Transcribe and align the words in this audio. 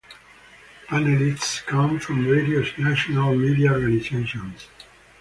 Panelists 0.87 1.63
come 1.63 1.99
from 1.99 2.23
various 2.25 2.75
national 2.79 3.35
media 3.35 3.71
organizations. 3.71 4.65